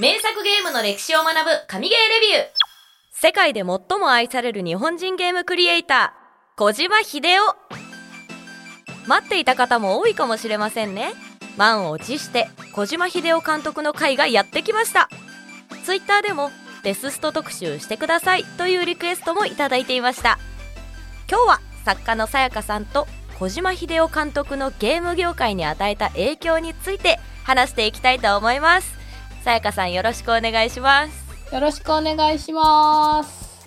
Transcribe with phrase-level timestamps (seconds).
[0.00, 2.46] 名作ゲームの歴史を学ぶ神ゲーレビュー。
[3.12, 7.54] 世界で最も愛される日本人ゲームクリエイター小島秀夫。
[9.06, 11.12] 待っていた方も多いかもしれませんね。
[11.58, 15.10] 満を持して小島秀夫監督の回がやってきました。
[15.84, 16.50] ツイッターでも
[16.82, 20.38] デススト特集してくださいというリクエストもいただいていました。
[21.28, 23.06] 今日は作家のさやかさんと
[23.38, 28.99] 小島秀夫監督のゲーム業界に与えた影響について話していきたいと思います。
[29.50, 33.66] さやかさんよろしくお願いしますよろしくお願いします。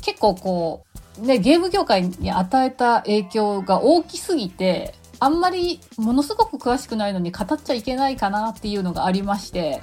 [0.00, 0.86] 結構こ
[1.18, 9.82] う、ね、ゲーム業界に与えた影響が大きすぎて、あんまりものすごく詳しくないのに語っちゃいけないかなっていうのがありまして、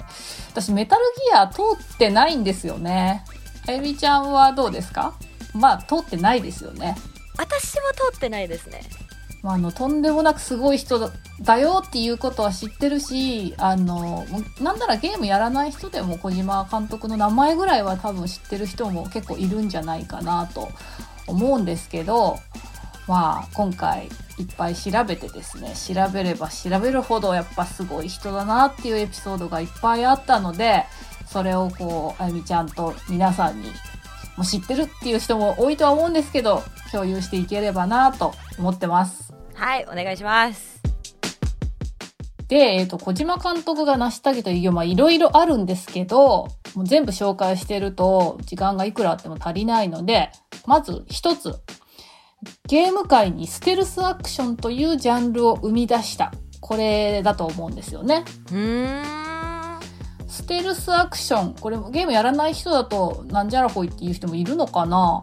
[0.50, 3.22] 私メタルギア通ってないんですよね。
[3.68, 5.14] あゆみちゃんはどうですか？
[5.54, 6.96] まあ通ってないですよね。
[7.38, 8.80] 私も通ってないですね
[9.42, 14.26] まあ、あの、とんでもなくすごい人だよっていうことは知ってるし、あの、
[14.60, 20.68] なんならゲームやらない人でも小島監督の名前ぐらいは多分知ってる人も結構いるんじゃないかなと
[21.26, 22.38] 思うんですけど、
[23.06, 24.06] まあ、今回
[24.38, 30.84] いっぱい調べてですね、調べれば調べるほどやっぱすごい人だなっていうエピソードがいっぱいあったので、
[31.26, 33.68] それをこう、あゆみちゃんと皆さんに
[34.36, 39.25] も知ってるっていう人も多いとは思うんですけど、共有していければなと思ってます。
[39.56, 40.76] はいお願いします
[42.48, 50.30] で、えっ、と、小島監督が成し遂げた偉業、まあ、いろいろあるんですけど、もう全部紹介してると、時間がいくらあっても足りないので、
[50.64, 51.54] まず一つ。
[52.68, 56.32] ゲーム界にステルスアクションというジャンルを生み出した。
[56.60, 58.24] これだと思うんですよね。
[58.52, 59.80] うーん
[60.28, 61.54] ステルスアクション。
[61.54, 65.20] これゲームやらない人だと、なんじゃらほいっていう人もいるのかな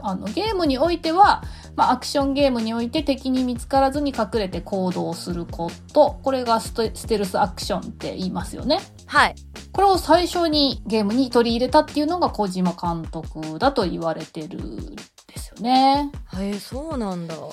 [0.00, 1.42] あの、ゲームにおいては、
[1.76, 6.18] まあ、アクションゲームにおいて敵に見つからずに隠れて行動すること。
[6.22, 8.80] これがステステルスアクションって言いますよね。
[9.06, 9.34] はい
[9.72, 15.02] これを最初にゲームに取り入れたっていうのが小島監督だと言われてるんで
[15.36, 16.10] すよね。
[16.38, 17.50] へえそうなんだも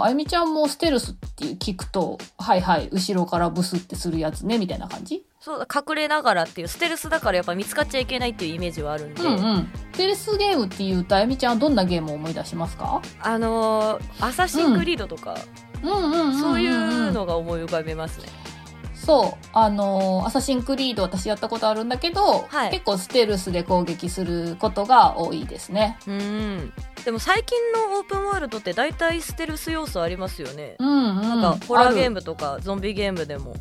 [0.00, 5.24] う、あゆみちゃんもステルスって聞くと、はいはい、後ろからブスってするやつね、みたいな感じ？
[5.44, 9.68] そうだ隠れながらっていうステルスだからやっぱ見つかっちゃいけないっていうイメージはあるんで、うんうん。
[9.92, 13.02] ステルスゲームっていうと、あゆみちゃんはどんなゲームを思い出しますか？
[13.20, 15.36] あのーアサシンクリードとか、
[15.82, 18.28] そういうのが思い浮かべますね
[18.94, 19.46] そう。
[19.52, 25.98] あのーアサシンクリード私やったことあるんだけど、はい結構ステルスで攻撃することが多いですね。
[26.06, 26.72] うん
[27.04, 31.40] でも最近のオープンワールドって大体ステルス要素ありますよね、うんうん。
[31.40, 32.10] なんかホラーゲーム。
[32.10, 33.56] ムとかゾンビゲームでも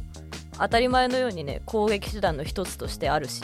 [0.61, 3.41] 当たり前のようにね攻撃手段の一つとしてあるし。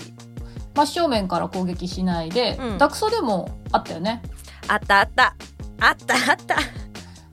[0.76, 2.78] 真正面から攻撃しないで、うん。
[2.78, 4.22] ダクソでもあったよね。
[4.68, 5.36] あったあった。
[5.80, 6.56] あったあった。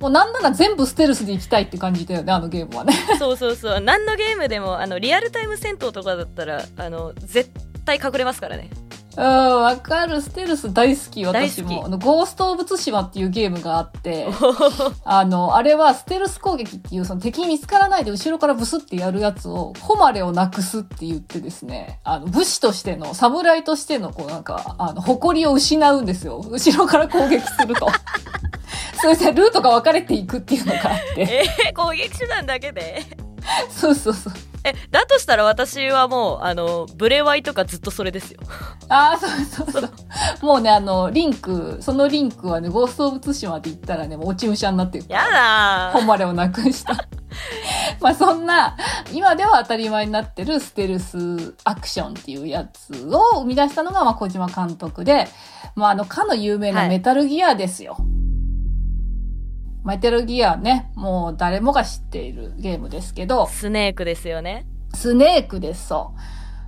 [0.00, 2.94] もうなんなら全部ステルスで行きたいって感じだよね、あのゲームはね。
[3.18, 3.80] そうそうそう。
[3.80, 7.50] 何のゲームでもあのリアルタイム戦闘とかだったらあの絶
[7.84, 8.70] 対隠れますからね
[9.16, 10.20] うん、わかる。
[10.20, 11.84] ステルス大好き、私も。
[11.86, 14.26] あの、ゴースト・オブ・ツシマっていうゲームがあって、
[15.04, 26.44] あの、あれはステルス攻撃っていう、その敵に見つからないで後ろからブスってやるやつを、誉れをなくすって言ってですね、あの、武士としての、侍としての、こうなんか、あの、誇りを失うんですよ。
[26.50, 27.88] 後ろから攻撃すると。
[29.00, 31.20] それでルートが分かれていくっていうのがあって。
[31.22, 33.02] えー、攻撃手段だけで？
[33.70, 34.32] そうそうそう。
[34.66, 38.40] えだとしたら私はもうあのブレワイとかずっとそれですよ
[38.88, 39.86] ああ、そうそうそ
[40.42, 40.46] う。
[40.46, 45.04] もうね、あの、リンク、そのリンクはね、ゴースト・オブ・ツシマで行ったらね、もう落ち武者になってる。
[45.08, 46.94] やだー誉れをなくした。
[48.00, 48.76] まあそんな、
[49.12, 55.28] 今では当たり前になってるステルスアクションっていうやつを生み出したのが、まあ小島監督で、
[55.74, 57.96] まああの、かの有名なメタルギアですよ。
[59.84, 66.20] メタルギアね、もう誰もが知っているゲームですけど、スネークですよねスネークです、そう。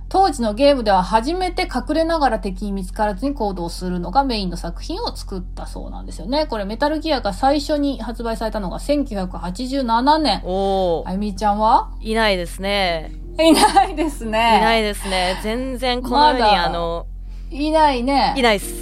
[0.09, 6.45] 当時のゲームでは初めて隠れながら敵に見つからずに行動するのがメインの作品を作ったそうなんですよね。
[6.45, 10.41] これメタルギアが最初に発売されたのが1987年。
[10.45, 11.91] おおあゆみちゃんは？
[11.99, 14.79] いないですねいないですいなね。
[14.79, 17.05] いですね全然この世にまだあの
[17.51, 18.33] いないね。
[18.37, 18.73] いないっす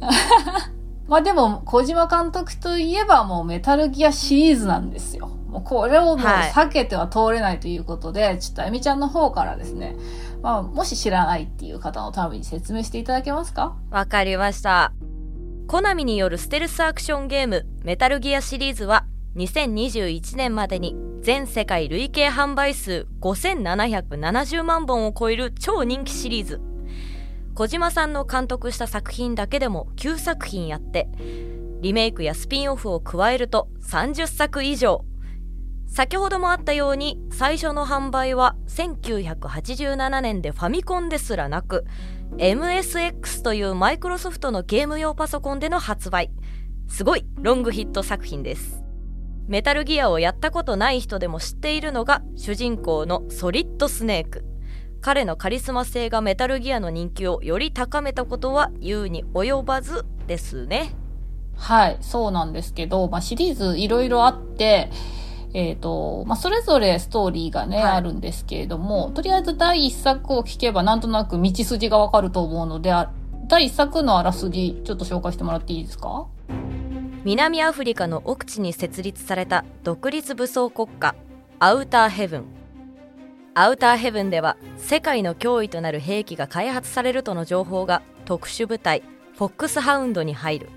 [1.12, 5.28] まあでも、小島監督といえばもうメタルギアシリーズなんですよ。
[5.28, 9.94] もうこれをもうはい避けては通れないということで、ちょっとあゆみちゃんの方からですね、
[10.40, 13.76] まあもし知らないっていう方のために説明していただけますか？
[13.90, 14.94] わかりました。
[15.66, 19.04] コナミによるステルスアクションゲームメタルギアシリーズは
[19.36, 26.62] 2021年までに全世界累計販売数5770万本を超える超人気シリーズ。
[27.54, 31.08] 小島さんの監督した作品だけでも9作品やって、
[31.82, 35.04] リメイクやスピンオフを加えると30作以上。
[35.86, 41.84] 先ほどもあったように最初の販売は1987年でファミコンですらなく
[42.38, 46.30] MSX というマイクロソフトのゲーム用パソコンでの発売。
[46.88, 48.82] すごいロングヒット作品です。
[49.46, 54.51] メタルギアをやったことない人でも知っているのが主人公のソリッドスネーク。
[55.02, 60.94] 彼のカリスマ性がメタルギアの人気をより高めたことは言うに及ばずですね。
[61.56, 64.90] はい、そうなんですけど、まあ、シリーズいろいろあって、
[65.54, 67.84] えっ、と、まあ、それぞれストーリーがね、はい。
[67.94, 73.12] あるんですけれども、とりあえず第一作を聞けばなんとなく道筋がわかると思うので、あ
[73.48, 76.26] 第一作のあらすじ、ちょっと紹介してもらっていいですか？
[77.24, 81.16] 南アフリカの奥地に設立された独立武装国家
[81.58, 82.44] アウターヘブン
[83.54, 89.02] アウターヘブンでは世界の脅威となる兵器が開発されるとの情報が特殊部隊
[89.36, 90.68] フォックスハウンドに入る。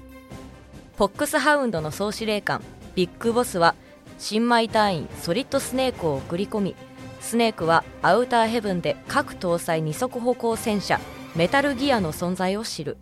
[0.98, 2.62] フォックスハウンドの総司令官
[2.94, 3.76] ビッグボスは
[4.18, 6.76] 新米隊員ソリッドスネークを送り込み
[7.22, 11.00] スネークはアウターヘブンで核搭載二足歩行戦車
[11.34, 12.98] メタルギアの存在を知る。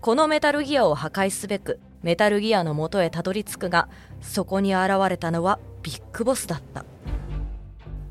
[0.00, 3.88] このメタルギアを破壊すべくメタルギアの元へたどり着くが
[4.22, 6.86] そこに現れたのはビッグボスだった。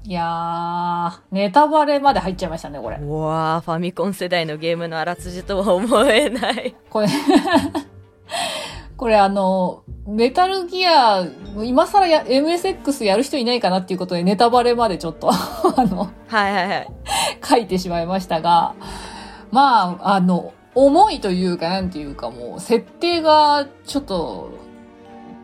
[0.06, 2.98] いやー、ネタバレまで入っちゃいましたね、これ。
[2.98, 7.08] うわーファミコン世代のゲームのあらすじとは思えないこれ、
[8.98, 11.26] これあの、メタルギア、
[11.64, 15.34] 今更や MSX やる人いないかなっていうことでネタバレまでちょっと、 あ
[15.86, 16.88] の、はいはいはい
[17.48, 18.76] 書いてしまいましたが、
[19.52, 24.50] まあ、あの、重いというか、なんていうかもう、設定がちょっと、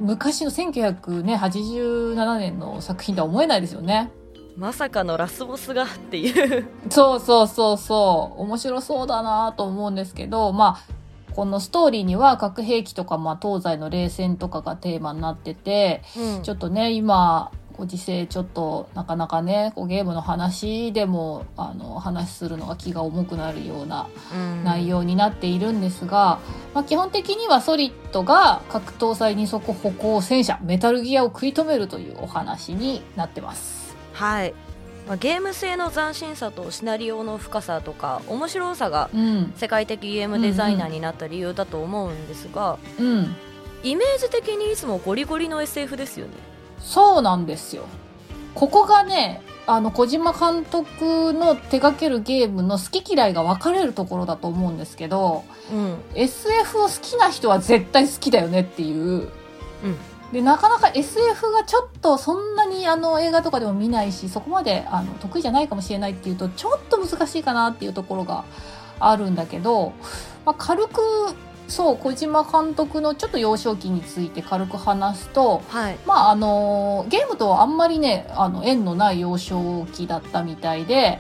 [0.02, 4.12] 昔の1987年の作品とは思えないですよね。
[4.60, 8.42] まさかのラスボスがっていうそうそうそうそう。
[8.42, 26.40] 面白そうだなと思うんですけど、まあ、このストーリーには核兵器とか、まあ、東西の冷戦とかがテーマになってて、うんちょっとね、今、ご時世ちょっとなかなかね、こうゲームの話でも、あの、話するのが気が重くなるようなうん内容になっているんですが、
[26.74, 33.79] まあ、基本的にはソリッドが核搭載二足歩行戦車、メタルギアを食い止めるというお話になってます。
[34.20, 34.54] はい、
[35.08, 39.54] まあ、ゲーム性の斬新さとシナリオの深さとか面白さがうん。
[39.56, 43.36] 世界的ゲームデザイナーになった理由だと思うんですが、うん。
[43.82, 46.34] イメージ的にいつもゴリゴリの SF ですよね
[46.80, 47.86] そうなんですよ。
[48.56, 58.98] ここがね、あの、小島監督の手掛けるゲームの好き嫌いが分かれるところだと思うんですけど、うん SF を好きな人は絶対好きだよねっていう。
[58.98, 59.30] うん
[60.32, 68.44] で、なかなか SF がちょっとそんなにあの映画とかでも見ないし、そこまであの得意じゃないかもしれないっていうと、ちょっと難しいかなっていうところが
[69.00, 69.94] あるんだけど、
[70.46, 71.02] まあ、軽く、
[71.68, 75.98] そう、小島監督のちょっと幼少期について軽く話すと、はい。
[76.06, 81.20] まああのゲームとはあんまりねあの縁のない幼少期だったみたいで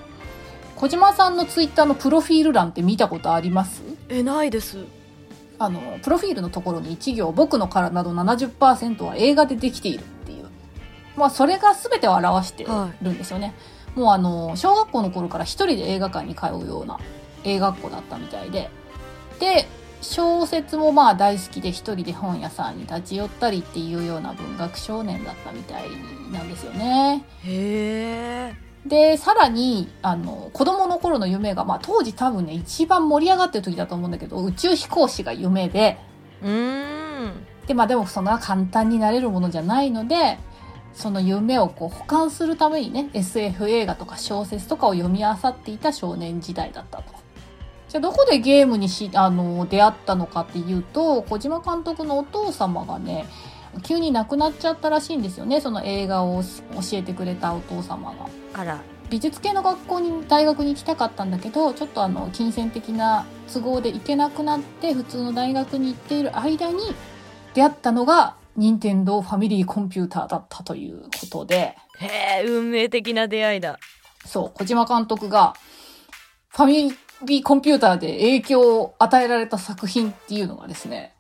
[0.75, 3.83] 小島さんのツイッターのプロフィール欄って見たことあります？
[4.09, 4.85] えないです
[5.59, 10.47] あのプロフィールのところに一行「僕の体の70%は映画でできている」っていう。
[11.17, 12.65] まあそれが全てを表して
[13.01, 13.53] るんですよね、
[13.95, 16.97] もうあの小学校の頃から一人で映画館に通うような
[17.43, 18.69] 映画っ子だったみたいで。
[19.39, 19.67] で
[20.01, 25.89] 小説もまあ大好きで一人で本屋さんに立ち寄ったりっていうような文学少年だったみたい
[26.31, 27.25] なんですよね。
[27.43, 35.97] へえで、さらに、あの、子供の頃の夢が、まあ当時多分ね、一番盛り上がってる時だと思うんだけど、宇宙飛行士が夢で、
[36.41, 37.33] うーん
[37.67, 40.37] で、まあでもそんな簡単になれるものじゃないので、
[40.93, 47.13] その夢をこう保管するためにね、SF 映画とか小説とかを読み漁っていた少年時代だったと。
[47.89, 53.25] じゃあどこでゲームにし、あの、出会ったのかっていうと、小島監督のお父様がね、
[53.81, 58.27] 急に亡くなっちゃったらしいんですよね、その映画を教えてくれたお父様が。
[58.53, 58.81] あら。
[59.09, 66.77] 美術系の学校に大学に行きたかったんだけどちょっとあの金銭的な都合で行けなくなって普通の大学に行っている間に
[67.55, 71.75] 出会ったのが任天堂ファミリーコンピューターだったということで。
[71.97, 73.79] へえ運命的な出会いだ。
[74.25, 75.55] そう小島監督が
[76.49, 76.93] ファミ
[77.23, 81.15] リーコンピューターで影響を与えられた作品っていうのがですね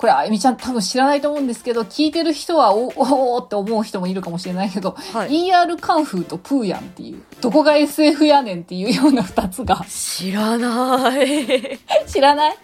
[0.00, 5.48] これあゆみちゃん多分知らないと思うんですけど聞いてる人はお おーって思う人もいるかもしれないけどはい。
[5.50, 11.78] ER カンフーとプーヤンっていう、どこが SF やねんっていうような二つが、知らない。
[12.08, 12.56] 知らない？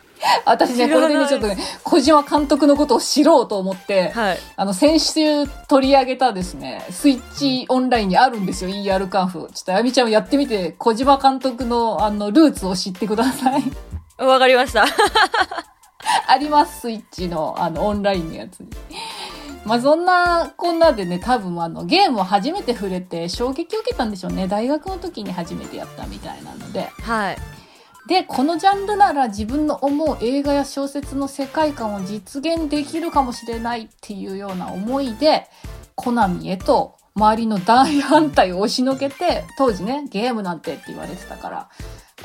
[0.46, 4.38] 私ね、これでね、ちょっとね、小島監督のことを知ろうと思って、はい。
[4.56, 9.52] あの、先週取り上げたですね、スイッチオンラインにあるんですよ、ER カンフー。
[9.52, 13.62] ちょっとあやみちゃんもやってみて、小島監督のあの、ルーツを知ってください。
[14.16, 14.86] わかりました
[16.26, 18.68] あります、スイッチのあの、オンラインのやつに。
[19.64, 24.46] まあそんなこんなでね、多分あのゲームを初めて触れて衝撃を受けたんでしょうね。
[24.46, 26.88] 大学の時に初めてやったみたいなので。
[27.02, 27.36] はい
[28.06, 35.48] で、このジャンルなら自分の思う映画や小説の世界観を実現できるかもしれないっていうような思いで、
[35.96, 41.68] コナミへと周りの大反対を押しのけて、当時ね、ゲームなんてって言われてたから、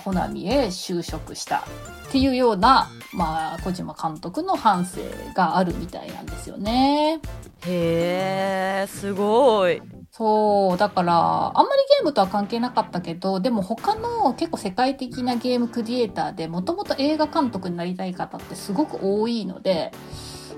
[0.03, 4.99] コナミへ就職したっていうような、まあ、小島監督の反省
[5.35, 7.19] があるみたいなんですよね。
[7.65, 9.81] へえすごい
[10.11, 19.93] そう、だから、あんまりゲームとは関係なかったけど、でも他の結構世界的なゲームクリエイターで、もともと映画監督になりたい方ってすごく多いので、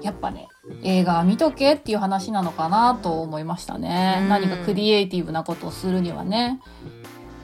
[0.02, 0.48] やっぱね、
[0.84, 4.20] 映画見とけっていう話なのかなと思いましたね。
[4.24, 6.60] うん何かクリエイティブなことをするにはね。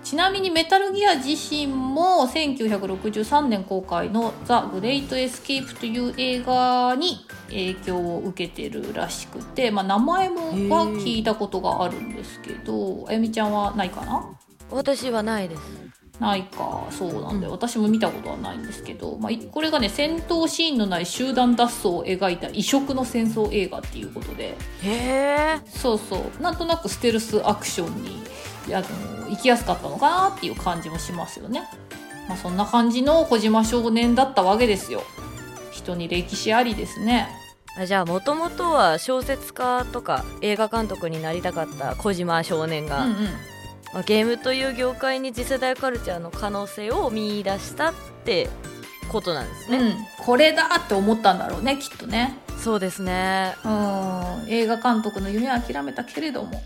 [0.09, 14.25] ちなみにメタルギア自身も1963年公開の The Great Escape という映画に影響を受けてるらしくて、まあ名前もは聞いたことがあるんですけど、あゆみちゃんはないかな？
[14.71, 15.61] 私はないです。
[16.19, 16.87] ないか。
[16.89, 17.51] そうなんで、うん。
[17.51, 24.55] 私も見たことはないんですけど、まあ、いこれがね戦闘シーンのない集団脱走を描いた異色の戦争映画っていうことで。
[24.81, 26.41] へえそうそう。
[26.41, 28.23] なんとなくステルスアクションに
[28.75, 31.61] あの行きやすかったのかなっていう感じもしますよね、
[32.27, 35.03] まあ、そんな感じの小島少年だったわけですよ。
[35.71, 37.27] 人に歴史ありですね。
[37.77, 43.17] あじゃあもともとは小説家とか映画監督になりたかった小島少年が、うんうん。
[43.93, 48.49] まあ、ゲームという業界に次世代カルチャーの可能性を見出したって
[49.11, 52.37] ことなんですね、うん、これだって思ったんだろうねきっとね。
[52.57, 53.55] そうですね。
[53.63, 54.45] うん。
[54.49, 56.61] 映画監督の夢は諦めたけれども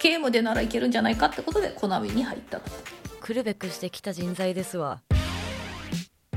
[0.00, 2.60] ゲームでならいけるんじゃないかってことでコナミに入った。
[2.60, 2.70] と
[3.20, 5.02] 来るべくしてきた人材ですわ。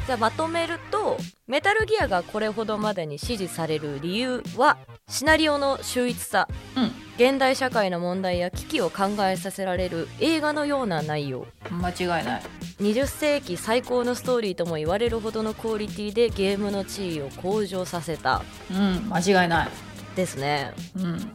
[0.06, 6.48] じゃあまとめるとメタルギアがこれほどまでに支持される理由はシナリオの秀逸さ。
[6.75, 6.92] うん。
[7.18, 11.46] 現代社会の問題や危機を考えさせられる映画のような内容。
[11.70, 12.42] 間違いない。
[12.80, 18.42] 20世紀最高のストーリーとも言われるほどのクオリティでゲームの地位を向上させた。
[18.72, 19.70] うん間違いない。
[20.16, 20.72] ですね。
[20.96, 21.32] うん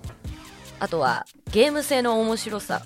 [0.81, 2.83] あとはゲーム性の面白さ。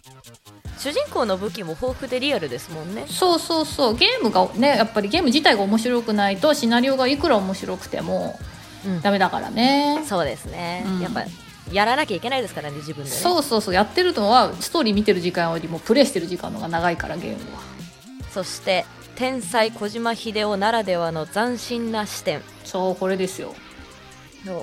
[0.78, 3.06] 主人公の武器も豊富でリアルですもんね。
[3.08, 3.96] そうそうそう。
[3.96, 8.38] ゲームがねやっぱりゲーム自体が面白くないとシナリオがいくら面白くても
[8.86, 9.00] うん。
[9.00, 11.00] ダメだからね、そうですね、うん。
[11.00, 11.24] やっぱ
[11.72, 13.16] やらなきゃいけないですからね自分でね。
[13.16, 13.74] そうそうそう。
[13.74, 17.60] やってるのはストーリー見てる時間よりもプレイしてる時間の方が長いからゲームは。
[18.30, 22.40] そして天才小島秀夫ならではの斬新な視点。
[22.64, 23.52] そうこれですよ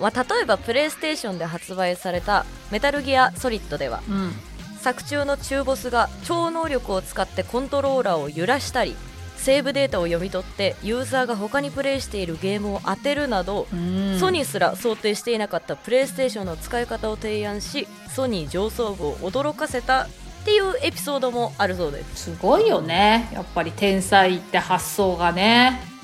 [0.01, 4.33] まあ、例えばプレイステーションで発売された「メタルギアソリッド」ではうん。
[4.79, 8.95] 作中の中ボスが超能力を使ってコントローラーを揺らしたり
[9.35, 14.17] セーブデータを読み取ってユーザーが他にプレイしているゲームを当てるなど、うん。
[14.19, 20.07] ソニーすら想定していなかったプレイステーションの使い方を提案しソニー上層部を驚かせたっ
[20.45, 22.31] ていうエピソードもあるそうです。
[22.31, 23.29] すごいよね。
[23.33, 25.94] やっぱり天才って発想がね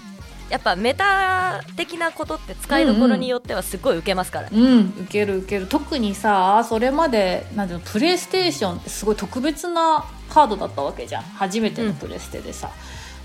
[0.51, 4.93] やっぱメタ的なことって使いどころによってはすごい受けますから、うん。
[5.03, 5.65] 受ける受ける。
[5.65, 11.23] 特にさそれまでなんていうのプレイステーションってすごい特別なハードだったわけじゃん。
[11.23, 12.69] 初めてのプレステでさ、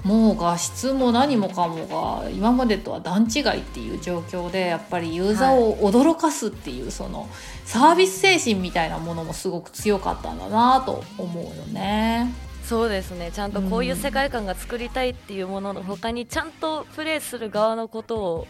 [0.04, 7.28] もう画質も何もかもが今までとは段違いっていう状況でやっぱりユーザーを驚かすっていうその
[7.64, 12.32] サービス精神みたいなものもすごく強かったんだなと思うよね。
[12.68, 13.30] そうですね。
[13.32, 18.46] ちゃんとこういう世界観が作りたいっていうものの他にちゃんとプレイする側のことを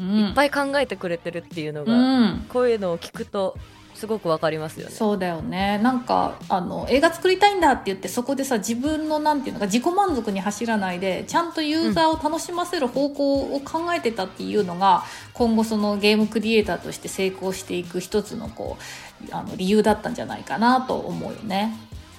[0.00, 2.46] うん、いっぱい考えてくれてるっていうのが、うん。
[2.48, 3.56] こういうのを聞くと
[3.94, 5.78] すごくわかりますよねそうだよね。
[5.78, 18.76] なんかあの映画作りたいんだって言ってそこでさ自分のなんていうのか自己満足に走らないでちゃんとユーザーを楽しませる方向を考えてたっていうのが、今後そのゲームクリエイターとして成功していく一つのこ
[19.30, 21.74] うあの理由だったんじゃないかなと思うよね。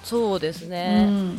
[0.08, 1.38] そうですうね、ん。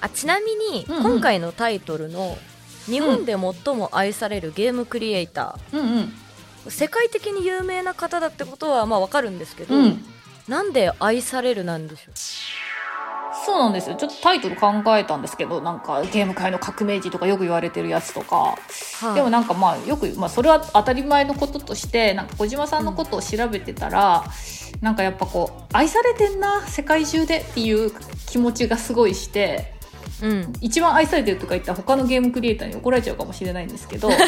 [0.00, 2.38] あちなみに、今回のタイトルの
[2.86, 3.32] 「日本で
[3.64, 5.86] 最も愛されるゲームクリエイタうんうん。
[6.66, 10.04] ー」世界的に有名な方だってことはまあわかるんですけど、うん。
[10.48, 12.14] なんで愛されるなんでしょう？
[13.44, 13.96] そうなんですよ。
[13.96, 18.56] ちょっとタイトル考えたんですけどなんかゲーム界の革命児とかよく言われてるやつとか。
[19.00, 19.14] はい。
[19.14, 24.24] でもなんかまあよく、まあ、それは当たり前のこととしてなんか小島さんのことを調べてたら、
[24.80, 27.92] なんかやっぱこう愛されてんな世界中でっていう
[28.26, 29.74] 気持ちがすごいして
[30.22, 30.52] うん。
[30.60, 34.08] 一番愛されてるとか言ったら他のゲームクリエイターに怒られちゃうかもしれないんですけど。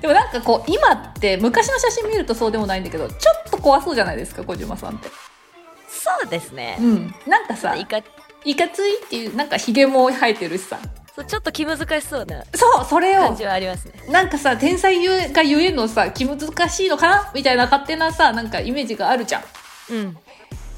[0.00, 3.16] でもなんかこう今って昔の写真見るとそうでもないんだけどちょ
[3.48, 5.08] っと怖そうじゃないですか小島さんって。
[5.88, 6.76] そうですね。
[6.80, 7.98] う、ん、なんかさいか
[8.44, 10.78] いかついっていうなんかひげも生えてるしさ。
[11.26, 13.22] ちょっと気難しそうなそうそれを。
[13.22, 13.94] 感じはありますね。
[14.08, 14.96] なんかさ天才
[15.32, 17.32] がゆえのさ気難しいのかな？
[17.34, 19.42] みたいな勝手なさなんかイメージがあるじゃん。
[19.90, 20.16] うん。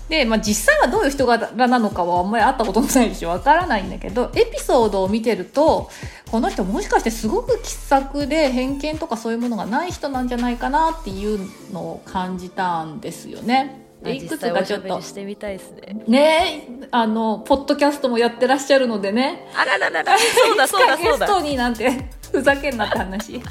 [0.08, 5.88] で、まあ、実際はどういう人柄なのかはあんまり会ったこともないしわからないんだけどエピソードを見てると
[6.32, 11.38] この人もしかしてすごく気さくで偏見とかそういうものがない人なんじゃないかなっていう
[11.72, 13.89] のを感じたんですよね。
[14.02, 15.00] でいくつかちょっと。
[15.00, 16.04] してみたいですね。
[16.06, 19.48] ねあのポッドキャストもやってらっしゃるのでね。
[19.54, 20.18] あらららら。
[20.18, 21.26] そうだそうだそうだ。
[21.26, 23.42] ゲストになんてふざけんなって話。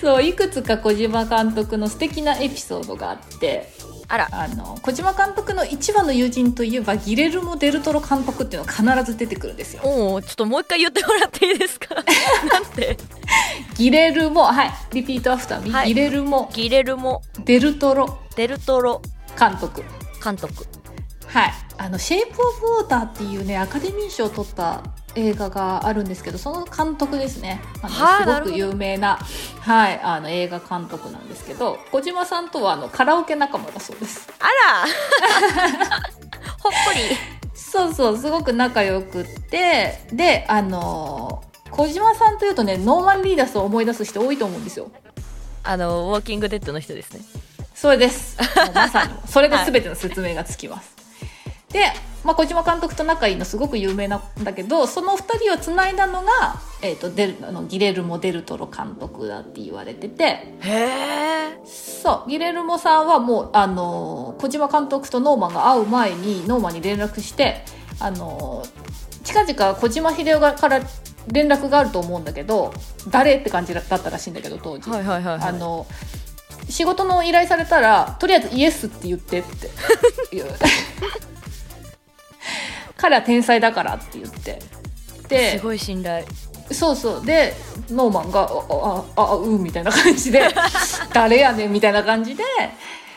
[0.00, 3.72] そういくつか小島監督の素敵なエピソードがあって
[4.12, 4.28] あら。
[4.30, 9.82] あの小島監督の一番の友人といえばギレルモ・デルトロ監督っていうのが必ず出てくるんですよ。
[9.84, 11.94] おおちょっともう一回言ってもらっていいですか？
[12.52, 12.98] なんて？
[13.76, 14.70] ギレルモはい。
[14.92, 15.88] repeat after me、はい。
[15.88, 18.18] ギレルモ・ギレルモ・デルトロ。
[18.36, 19.00] デルトロ。
[19.38, 19.82] 監督。
[20.22, 20.66] 監督。
[21.26, 21.52] はい。
[21.78, 24.82] あの「Shape of Water」っていうねアカデミー賞を取った
[25.14, 27.60] 映画があるんですけどその監督ですね。
[27.82, 29.18] あのすごく有名な、
[29.60, 34.28] はい、あの映画監督なんですけど小島さんとはあのカラオケ仲間だそうです。
[34.38, 34.86] あら。
[36.58, 37.16] ほっこり。
[37.54, 44.90] そうそうすごく仲良くってであの小島さんというとねノーマン・リーダースを思い出す人多いと思うんですよ。
[45.64, 47.20] あのウォーキングデッドの人ですね。
[47.74, 48.36] それです。
[48.74, 49.14] まさに。
[49.26, 50.94] それで全ての説明がつきます、
[51.70, 51.92] で、
[52.24, 60.24] まあ、小島監督と仲いいのすごく有名なんだけどその2人をつないだのが、えー、とデルあのギレルモ・デルトロ監督だって言われてて。
[60.24, 61.60] へえ。
[61.64, 62.30] そう。
[62.30, 67.64] ギレルモさんはもうあの小島監督とノーマンが会う前にノーマンに連絡して
[67.98, 68.64] あの
[69.24, 70.80] 近々小島秀夫がから
[71.28, 72.72] 連絡があると思うんだけど
[73.08, 75.86] 誰って感じだったらしいんだけど当時、はいはいはい、はい、あの
[76.68, 79.70] 仕事の依頼されたらとりあえずイエスって言ってって
[83.02, 84.60] 彼は天才だからって言って。
[85.28, 86.24] ですごい信頼。
[86.70, 87.26] そうそう。
[87.26, 87.52] で
[87.90, 90.42] ノーマンが「あああうん」みたいな感じで
[91.12, 92.44] 「誰やねん」みたいな感じで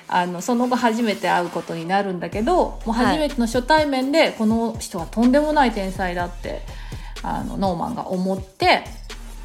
[0.08, 6.63] あのその後初めて会うことになるんだけどもう初めての初対面で、この人はとんでもない天才だって
[7.22, 8.84] あのノーマンが思って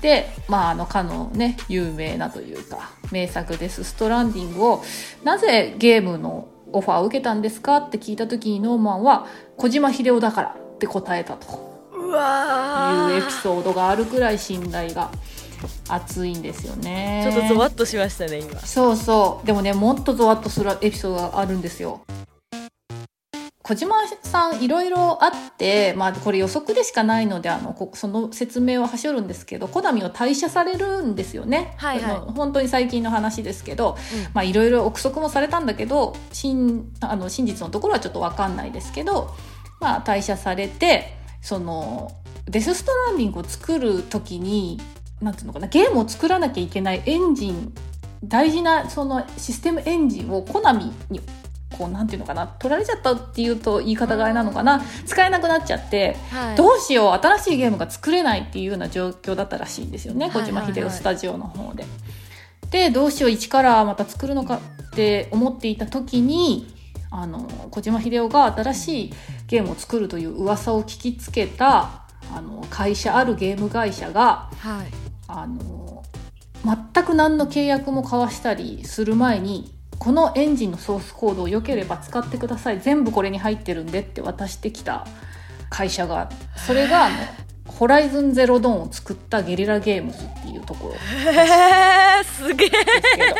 [0.00, 4.84] で、まあ、あのかのね有名なというか名作です「ストランディング」を
[5.22, 7.78] なぜゲームのオファーを受けたんですか？
[7.78, 11.70] って聞いた時にノーマンは「小島秀夫だから」って答えたと。
[11.92, 15.10] うわいうエピソードがあるくらい信頼が
[15.88, 17.28] 熱いんですよね。
[17.30, 18.58] ちょっとゾワッとしましたね今。
[18.60, 19.46] そうそう。
[19.46, 22.00] でもねもっとゾワッとするエピソードがあるんですよ
[23.70, 32.32] 小島さんいろいろあって、まあ、これ予測でしかないのであのこその説明をはしょるんですけどコナミを退社されるんですよね、はいはい。
[32.32, 33.96] 本当に最近の話ですけど、
[34.42, 39.30] いろいろ憶測もされたんだけど真あの真実のところはちょっと分かんないですけど、
[39.78, 42.10] まあ、退社されてその
[42.46, 44.80] デス・ストランディングを作る時に
[45.20, 47.72] なんていうのかなゲームを作らなきゃいけないエンジン
[48.24, 51.20] 大事なそのシステムエンジンをコナミに
[51.76, 54.82] こうなんていうのかな取られちゃったっていうと言い方があれなのかな。
[55.06, 56.56] 使えなくなっちゃってはい。
[56.56, 61.84] どうしよう新しいゲームが作れないっていうような状況だったらしいんですよね小島秀夫スタジオの方で。
[62.70, 66.72] でどうしよう一からまた作るのかって思っていた時に
[67.10, 69.12] あの小島秀夫が新しい
[69.48, 72.02] ゲームを作るという噂を聞きつけた
[72.32, 74.86] あの会社あるゲーム会社がはい。
[75.26, 76.02] あの
[76.64, 82.80] 全く何の契約も交わしたりする前にこのエンジンのソースコードを良ければ使ってください。
[82.80, 85.06] 全部これに入ってるんでって渡してきた
[85.68, 87.16] 会社がそれがあの
[87.66, 90.94] ホライズンゼロドーンを作ったゲリラゲームズっていうところ。
[90.94, 90.96] へ
[92.20, 92.82] えすげえです
[93.16, 93.36] けど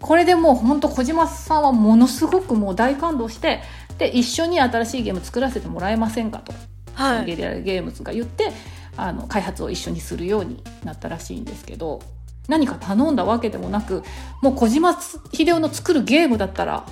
[0.00, 3.62] これでもう本当小島さんはものすごくもう大感動して
[3.98, 6.52] で一緒に新しいゲーム作らせてもらえませんかと、
[6.94, 7.24] はい。
[7.26, 8.52] ゲリラゲームズが言って
[8.96, 12.00] あの開発を一緒にするようになったらしいんですけど
[12.48, 14.02] 何か頼んだわけでもなく
[14.42, 14.98] もう小島
[15.32, 16.84] 秀夫の作るゲームだったら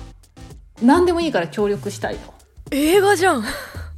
[0.81, 2.33] 何でもいいから協力したいと。
[2.71, 3.43] 映画じゃん。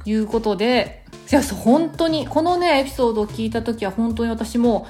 [0.04, 4.86] いうことでいやそう本当にこのねエピソードを聞いた時は本当に私も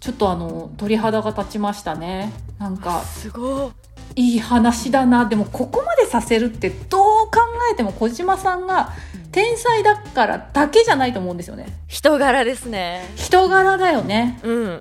[0.00, 2.32] ちょっとあの鳥肌が立ちましたね。
[2.58, 3.72] なんかすご
[4.16, 5.26] いい話だな。
[5.26, 7.40] でもここまでさせるってどう考
[7.72, 8.92] えても小島さんが
[9.30, 11.66] 天才だからだけじゃないと思うんですよね。
[11.86, 13.08] 人柄ですね。
[13.14, 14.40] 人柄だよね。
[14.42, 14.80] うん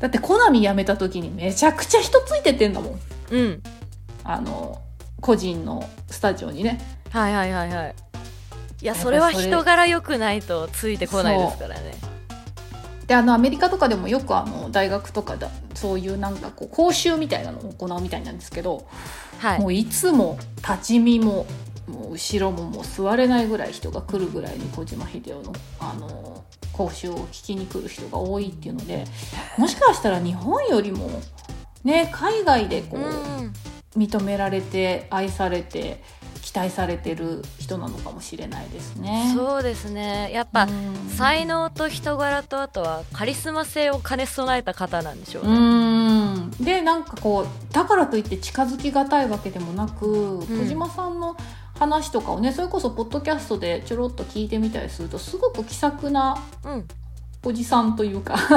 [0.00, 3.00] だってコナミ辞めた時にめちゃくちゃ人ついてってんだもん。
[3.30, 3.62] うん。
[4.24, 4.80] あの
[5.20, 6.80] 個人のスタジオにね。
[7.10, 7.94] はいはいはいはい。
[8.82, 11.94] いやそれは人柄良くないとついてこないですからね。
[13.06, 18.86] であのアメリカとかでもよくあの大学とかだそういうなんかこう講習みたいなのを行うみたいなんですけど、
[19.38, 19.60] はい。
[19.60, 21.46] もういつも立ち見も
[21.86, 26.44] もう後ろももう座れないぐらい人が来るぐらいに小島秀夫のあの
[26.76, 29.04] 講習を聞きに来る人が多いっていうので
[29.56, 31.08] もしかしたら日本よりも
[31.84, 33.52] ね海外でこう、うん。
[33.96, 36.02] 認められて愛されて
[36.42, 39.32] 期待されてる人なのかもしれないですね。
[39.34, 40.30] そうですね。
[40.32, 41.08] やっぱ、うん。
[41.10, 46.50] 才能と人柄とあとはカリスマ性を兼ね備えた方なんでしょううね、ん。
[46.50, 51.36] でなんかこうだからといって近づきがたいわけでもなく、小島さんの
[51.78, 56.86] 話とかをねそれこそポッドキャストでちょろっと聞いてみたりするとすごく気さくなうん。
[57.46, 58.36] おじさんというか。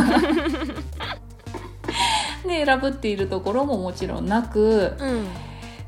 [2.45, 5.27] ね選ぶっているところももちろんなくうん。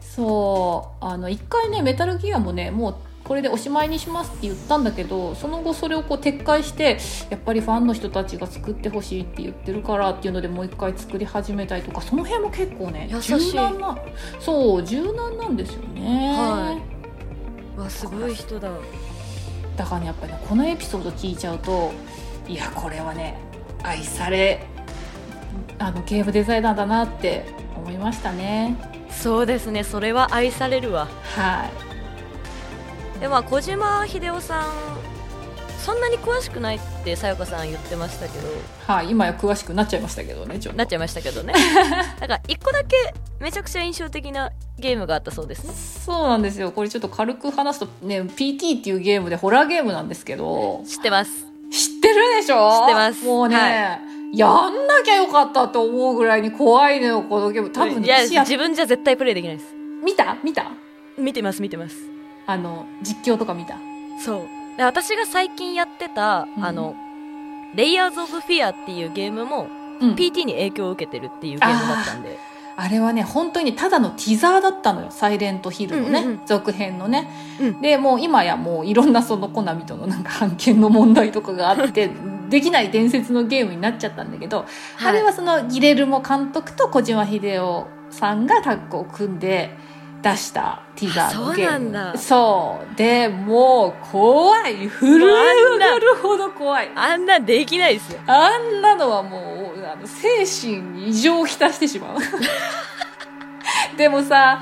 [0.01, 6.97] そうあの一回ねメタルギアもねもうこれでおしまいにしますって言ったんだけどその後それをこう撤回して
[7.29, 13.97] やっぱりファンの人たちが作ってほしいって言ってるからっていうのでもう一回作り始めたりとかその辺も結構ね柔軟な
[14.39, 16.98] そう柔軟なんですよね、は
[17.79, 18.69] わすごい人だ。
[19.75, 21.91] だからねやっぱりねこのエピソード聞いちゃうと
[22.47, 23.37] いやこれはね
[23.81, 24.65] 愛され
[25.77, 27.45] あのゲームデザイナーだなって
[27.77, 28.75] 思いましたね。
[29.09, 31.07] そうですねそれは愛されるわ。
[31.35, 31.69] は
[33.17, 33.19] い。
[33.19, 34.73] でまあ小島秀夫さん
[35.79, 38.47] そんなに詳しくないってさよかさん言ってましたけど。
[38.85, 40.77] はい、今や詳しくなっちゃいましたけどねちょっと。
[40.77, 41.53] なっちゃいましたけどね。
[42.19, 45.73] だから一個だけめちゃくちゃ印象的なゲームがあったそうですね。
[45.73, 46.71] そうなんですよ。
[46.71, 50.83] これちょっと軽く話すとね PT っていうゲームでホラーゲームなんですけど。
[50.87, 51.31] 知ってます。
[51.71, 52.81] 知ってるでしょ？
[52.81, 53.25] 知ってます。
[53.25, 53.61] もうね、は
[54.33, 57.71] やんなきゃよかったと思うぐらいに怖いのよこのゲーム。
[57.71, 59.73] 多分いやね私や自分じゃ絶対プレイできないです。
[60.03, 60.35] 見た？
[60.43, 60.65] 見た？
[61.17, 61.95] 見てます見てます。
[62.47, 63.75] あの実況とか見た？
[64.23, 66.63] そうで私が最近やってた、うん。
[66.63, 66.95] あの
[67.75, 69.67] レイヤーズ・オブ・フィアっていうゲームも、
[69.99, 70.15] うん。
[70.15, 72.39] PT に影響を受けてるっていうゲームだったんで。
[72.77, 75.07] あれはね本当にただのティザーだったのよ。
[75.11, 76.45] サイレントヒルのね、うんうんうん。
[76.45, 77.81] 続編のね、うん。
[77.81, 82.09] でもう今やもういろんなそのコナミとのなんか判権の問題とかがあって
[82.47, 84.65] できない伝説のゲームになっちゃったんだけど、
[85.05, 89.75] あれはそのギレルモ監督と小島秀夫さんがタッグを組んで
[90.21, 91.85] 出したティザーのゲーム。
[91.85, 92.17] そうなんだ。
[92.17, 92.95] そう。
[92.95, 94.89] でもう怖い。
[94.89, 96.91] 震え上がるほど怖い。
[96.95, 98.19] あんなんできないですよ。
[98.27, 102.17] あんなのはもうあの精神に異常をきたしてしまう。
[103.97, 104.59] でもさ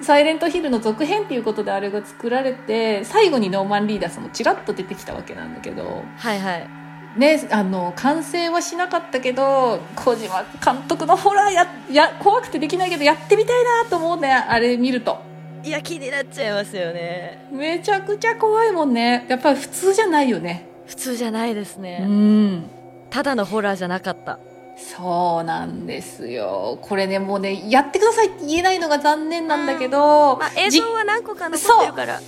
[0.00, 6.02] サイレントヒルの続編っていうことであれが作られて最後にノーマン・リーダースもちらっと出てきたわけなんだけど。
[6.16, 6.81] はいはい
[7.16, 15.18] ねあの完成はしなかったけど小島監督のホラーやや怖くてできないけどやってみたいなと思うねあれ見ると。
[15.64, 17.46] いや気になっちゃいますよね。
[17.52, 19.24] めちゃくちゃ怖いもんね。
[19.28, 20.66] やっぱり普通じゃないよね。
[20.86, 22.64] 普通じゃないですうね、ん。
[23.10, 24.40] ただのホラーじゃなかった。
[24.76, 26.78] そうなんですよ。
[26.82, 32.20] これねもうねやってくださいって言えないのが残念なんだけど、まあ、映じ像は何個か残ってるから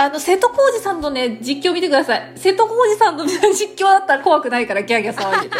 [0.00, 2.32] あの瀬戸康史さんのね実況見てください。
[2.34, 5.56] 瀬戸康史さんの実況だったら怖くないからギャーギャー騒いでて。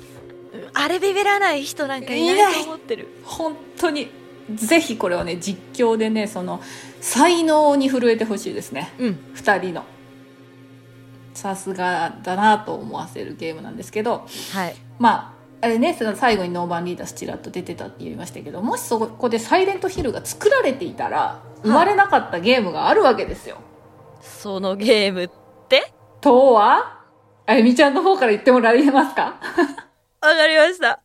[0.72, 3.08] あれビビらない人なんかいいないと思ってる。
[3.22, 4.10] 本当に。
[4.54, 6.62] ぜひこれをね実況でねその
[7.02, 8.94] 才能に震えてほしいですね。
[8.98, 9.18] うん。
[9.34, 9.84] 2人の。
[11.34, 14.26] さすがだなと思わせるゲームなんですけど。
[14.54, 14.76] はい。
[14.98, 15.35] まあ
[15.66, 23.58] あれねその最後にノーバンリーダースチラッと出てたって言いましたけどもしそこでサイレントヒルが作られていたら生まれなかったゲームがあるわけですよ、
[24.22, 25.30] そのゲームっ
[25.68, 25.92] て？
[26.20, 27.04] とは？
[27.46, 29.40] あゆみちゃんの方から言ってもらえますか？
[30.20, 31.02] わかりました。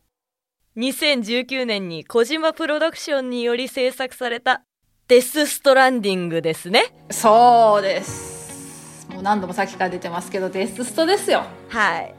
[0.76, 4.62] 2019年に小島プロダクションにより制作された
[5.08, 6.94] デス・ストランディングですね。
[7.10, 9.08] そうです。
[9.10, 11.42] もう何度もさっきから出てますけどデスストですよ。
[11.68, 12.14] はい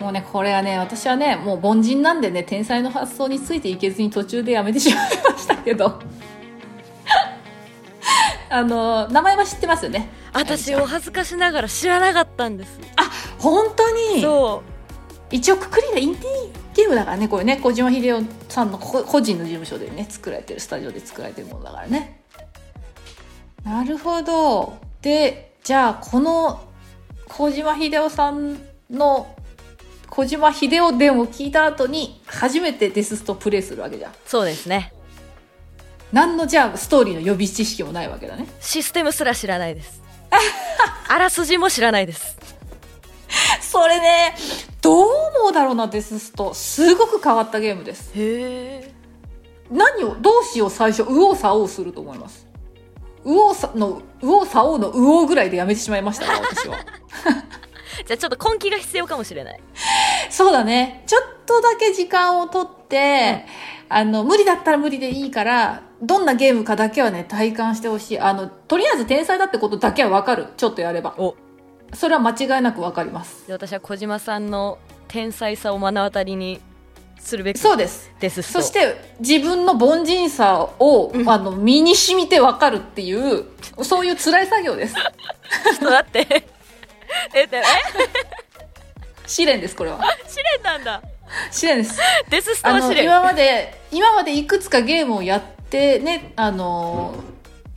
[0.00, 6.00] もうねこれはね私はねもう凡人なんでね天才の発想についていけずに途中でやめてしまいましたけど。
[8.50, 10.08] あの名前は知ってますよね。
[10.32, 12.78] 私お恥ずかしながら知らなかったんです。
[13.38, 14.22] 本当に？
[14.22, 14.62] そ
[15.30, 16.26] 一応くくりがインディー
[16.74, 17.58] ゲームだからねこれね。
[17.62, 22.22] 小島秀夫さんのこ個人の事務所でね作られてるスタジオで作られてるものだからね。
[23.64, 24.78] なるほど。
[25.02, 26.60] でじゃあこの
[27.26, 28.58] 小島秀夫さん
[28.90, 29.26] の
[30.10, 34.12] 小島秀夫伝を聞いた後に初めてデスストプレイするわけじゃん。
[34.12, 34.92] うそうですね。
[36.12, 38.46] 何のじゃあストーリーの予備知識もないわけだね。
[38.60, 40.02] システムすら知らないです。
[41.08, 42.36] あらすじも知らないです。
[43.60, 44.34] それね
[44.80, 45.08] どう
[45.40, 46.54] 思うだろうなデススト。
[46.54, 48.10] すごく変わったゲームです。
[48.14, 48.94] へえ
[49.70, 52.46] 何をどうしよう最初右往左往すると思います？
[53.24, 56.78] 右往左の右往左往の右往ぐらいでやめてしまいましたわ私は
[58.06, 59.60] じゃあちょっと根気が必要かもしれない。
[60.30, 61.02] そうだね。
[61.06, 63.44] ちょっとだけ時間をとって、
[63.88, 68.18] あの無理だったら無理でいいからどんなゲームかだけはね体感してほしい。
[68.18, 70.46] あのとりあえず天才だってことだけは分かる。
[70.56, 71.14] ちょっとやれば。
[71.18, 71.34] お。
[71.94, 73.46] それは間違いなく分かります。
[73.46, 76.60] で私は小島さんの天才さを目の当たりに
[77.18, 78.12] するべくそうです。
[78.20, 81.28] ですそして自分の凡人さを、うん。
[81.28, 83.44] あの身に染みて分かるっていう
[83.82, 84.94] そういう辛い作業です。
[84.94, 85.02] ちょ
[85.74, 86.57] っと待って
[87.34, 87.62] えでえ？
[89.26, 90.00] 試練ですこれは。
[90.26, 91.02] 試練なんだ。
[91.50, 92.00] 試練です。
[92.30, 93.04] デスストあのは試練。
[93.04, 97.14] 今まで今までいくつかゲームをやってねあの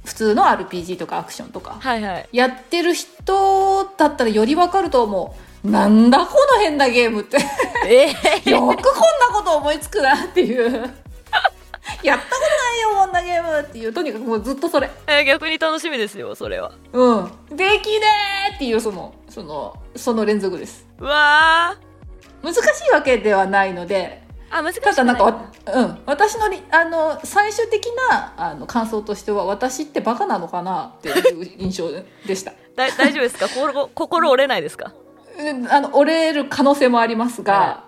[0.06, 2.30] 普通の RPG とかアクションとかはいはい。
[2.32, 5.70] やってる人だったらより分かると思う。
[5.70, 7.38] なんだこの変なゲームって。
[7.86, 8.08] え？
[8.46, 8.78] ーよくこんな
[9.34, 10.90] こと思いつくなっていう
[12.04, 13.94] やったことないよこんなゲームっていう。
[13.94, 14.90] とにかくもうずっとそれ。
[15.08, 16.72] えー逆に楽しみですよそれは。
[16.94, 17.32] うん。
[17.50, 20.86] できねーっていうそのそのその連続です。
[21.00, 21.76] うわ
[22.44, 31.90] 難しいわけではないのでーあ難しくただなんかうん、私のりあの最終的なあの感想としては私ってバカなのかなっていう印象
[32.26, 32.52] でした。
[32.76, 33.48] だ大丈夫ですか？
[33.48, 34.92] 心心折れないですか？
[35.38, 35.68] うん。
[35.72, 37.84] あの折れる可能性もありますが、は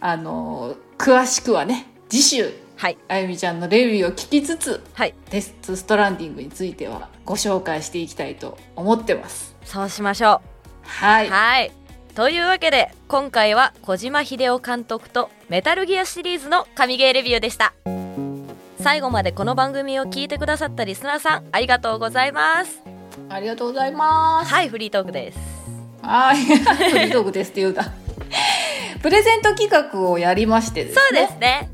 [0.00, 2.52] あの詳しくはね次週
[2.82, 2.98] はい。
[3.06, 5.14] あゆみちゃんのレビューを聞きつつはい。
[5.30, 9.54] デス・ストランディングについてはご紹介していきたいと思ってます。
[9.64, 10.40] そうしましょ
[10.82, 11.70] はい、うはい。
[12.16, 17.72] というわけで今回は小島秀夫監督とメタルギアシリーズの神ゲーレビューでした。
[18.80, 22.82] 最後までこの番組を聞いてくださったリスナーさんありがとうございます。
[23.28, 24.52] ありがとうございます。
[24.52, 25.38] はいフリートークです。
[26.02, 26.36] はい。
[26.90, 27.92] フリートークですって言うた
[29.00, 31.00] プレゼント企画をやりましてですね。
[31.00, 31.71] そうですね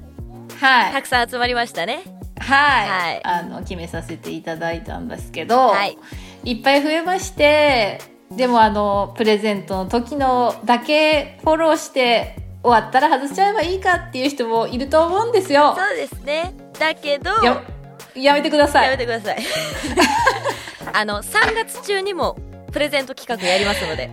[0.61, 0.93] はい。
[0.93, 2.03] たくさん集まりましたね。
[2.39, 3.25] はい、はい。
[3.25, 5.97] あの決めさせていただいたんですけど、はい。
[6.45, 15.77] いっぱい増えましてでもあのプレゼントの時のだけフォローして終わったら外しちゃえばいいかっていう人もいると思うんですよ。
[15.77, 16.55] そうですね。
[16.79, 17.63] だけどや
[18.15, 18.85] やめてください。
[18.85, 19.39] やめてください。
[20.93, 22.37] あの3月中にも
[22.73, 24.11] プレゼント企画やりますので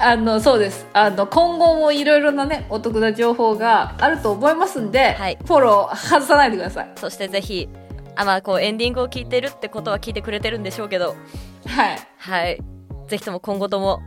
[0.00, 0.86] あのそうです。
[0.94, 5.38] あの今後もいろいろなねお得な情報があると思いますんで、はい。
[5.44, 6.92] フォロー外さないでください。
[6.96, 7.68] そしてぜひ
[8.16, 11.16] あまあこうエンディングを聞いてるってことは聞いてくれてるんでしょうけど。
[11.66, 11.98] はい。
[12.16, 12.58] はい。
[13.08, 14.00] ぜひとも今後とも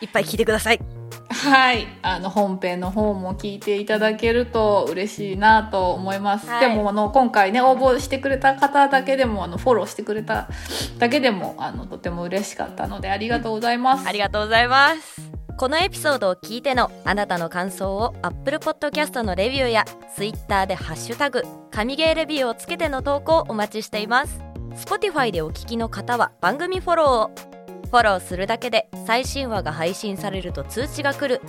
[0.00, 0.80] いっぱい聞いてください。
[1.30, 1.86] はい。
[2.02, 6.48] あの、本編の方も聞いていただけると嬉しいなと思います。
[6.48, 6.68] はい。
[6.68, 10.48] でも、あの、今回ね、応募してくれた方だけでも、あの、フォローしてくれた
[10.98, 14.08] だけでも、あの、とても嬉しかったので、ありがとうございます。
[14.08, 15.29] ありがとうございます
[15.60, 19.84] このエピソードを聞いてのあなたの感想を Apple Podcast のレビューや
[20.16, 24.40] Twitter でハッシュタグ神ゲーレビューをつけての投稿をお待ちしています。
[24.70, 27.30] Spotify でお聞きの方は番組フォローを。
[27.90, 31.42] フォローするだけで最新話が配信されると通知が来る。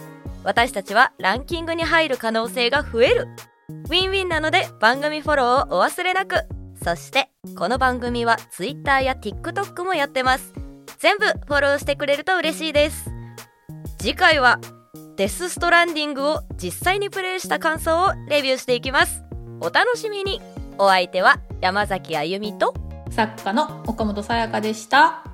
[0.44, 3.30] 私たちはランキングに入る可能性が増える。
[3.70, 6.36] ウィンウィンなので番組フォローをお忘れなく。
[6.84, 10.54] そしてこの番組は Twitter や TikTok もやってます。
[11.00, 13.11] 全部フォローしてくれると嬉しいです。
[14.02, 14.60] 次回は
[15.16, 19.22] デス・ストランディングを実際にプレイした感想をレビューしていきます。
[19.60, 20.42] お楽しみに。
[20.80, 22.74] お相手は山崎あゆみと。
[23.12, 25.31] 作家の岡本さやかでした。